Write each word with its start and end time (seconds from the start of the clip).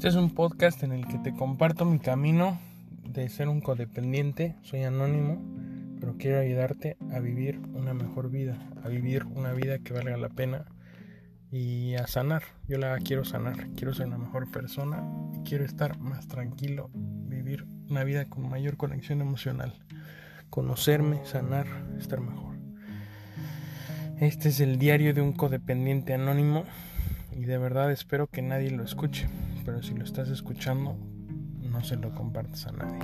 Este 0.00 0.08
es 0.08 0.14
un 0.14 0.30
podcast 0.30 0.82
en 0.82 0.92
el 0.92 1.06
que 1.06 1.18
te 1.18 1.34
comparto 1.34 1.84
mi 1.84 1.98
camino 1.98 2.58
de 3.04 3.28
ser 3.28 3.48
un 3.48 3.60
codependiente. 3.60 4.56
Soy 4.62 4.82
anónimo, 4.82 5.42
pero 6.00 6.16
quiero 6.16 6.40
ayudarte 6.40 6.96
a 7.12 7.18
vivir 7.18 7.60
una 7.74 7.92
mejor 7.92 8.30
vida, 8.30 8.56
a 8.82 8.88
vivir 8.88 9.26
una 9.26 9.52
vida 9.52 9.78
que 9.80 9.92
valga 9.92 10.16
la 10.16 10.30
pena 10.30 10.64
y 11.50 11.96
a 11.96 12.06
sanar. 12.06 12.44
Yo 12.66 12.78
la 12.78 12.96
quiero 12.96 13.26
sanar, 13.26 13.68
quiero 13.76 13.92
ser 13.92 14.06
una 14.06 14.16
mejor 14.16 14.50
persona, 14.50 15.06
quiero 15.44 15.66
estar 15.66 15.98
más 15.98 16.28
tranquilo, 16.28 16.88
vivir 16.94 17.66
una 17.90 18.02
vida 18.02 18.24
con 18.24 18.48
mayor 18.48 18.78
conexión 18.78 19.20
emocional, 19.20 19.84
conocerme, 20.48 21.26
sanar, 21.26 21.66
estar 21.98 22.20
mejor. 22.22 22.56
Este 24.18 24.48
es 24.48 24.60
el 24.60 24.78
diario 24.78 25.12
de 25.12 25.20
un 25.20 25.34
codependiente 25.34 26.14
anónimo 26.14 26.64
y 27.32 27.44
de 27.44 27.58
verdad 27.58 27.90
espero 27.90 28.26
que 28.26 28.42
nadie 28.42 28.70
lo 28.70 28.84
escuche 28.84 29.28
pero 29.64 29.82
si 29.82 29.94
lo 29.94 30.04
estás 30.04 30.28
escuchando, 30.28 30.96
no 31.62 31.84
se 31.84 31.96
lo 31.96 32.14
compartas 32.14 32.66
a 32.66 32.72
nadie. 32.72 32.98